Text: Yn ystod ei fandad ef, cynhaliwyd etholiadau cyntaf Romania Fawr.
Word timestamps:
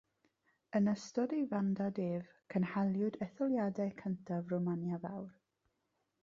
Yn 0.77 0.87
ystod 0.93 1.35
ei 1.39 1.43
fandad 1.51 2.01
ef, 2.05 2.31
cynhaliwyd 2.53 3.19
etholiadau 3.27 3.93
cyntaf 4.01 4.51
Romania 4.55 5.01
Fawr. 5.07 5.31